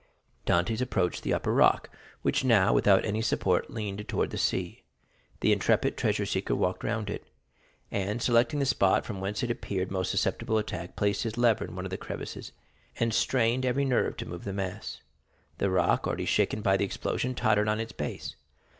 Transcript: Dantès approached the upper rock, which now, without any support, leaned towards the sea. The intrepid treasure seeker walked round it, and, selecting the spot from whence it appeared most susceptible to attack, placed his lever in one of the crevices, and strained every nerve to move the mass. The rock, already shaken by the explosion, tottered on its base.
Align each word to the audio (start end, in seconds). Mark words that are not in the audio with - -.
Dantès 0.47 0.81
approached 0.81 1.21
the 1.21 1.31
upper 1.31 1.53
rock, 1.53 1.87
which 2.23 2.43
now, 2.43 2.73
without 2.73 3.05
any 3.05 3.21
support, 3.21 3.69
leaned 3.69 4.07
towards 4.07 4.31
the 4.31 4.37
sea. 4.39 4.83
The 5.41 5.51
intrepid 5.53 5.95
treasure 5.95 6.25
seeker 6.25 6.55
walked 6.55 6.83
round 6.83 7.07
it, 7.07 7.23
and, 7.91 8.19
selecting 8.19 8.57
the 8.57 8.65
spot 8.65 9.05
from 9.05 9.21
whence 9.21 9.43
it 9.43 9.51
appeared 9.51 9.91
most 9.91 10.09
susceptible 10.09 10.55
to 10.55 10.61
attack, 10.61 10.95
placed 10.95 11.21
his 11.21 11.37
lever 11.37 11.65
in 11.65 11.75
one 11.75 11.85
of 11.85 11.91
the 11.91 11.97
crevices, 11.97 12.51
and 12.99 13.13
strained 13.13 13.63
every 13.63 13.85
nerve 13.85 14.17
to 14.17 14.25
move 14.25 14.43
the 14.43 14.53
mass. 14.53 15.01
The 15.59 15.69
rock, 15.69 16.07
already 16.07 16.25
shaken 16.25 16.63
by 16.63 16.77
the 16.77 16.85
explosion, 16.85 17.35
tottered 17.35 17.67
on 17.69 17.79
its 17.79 17.91
base. 17.91 18.35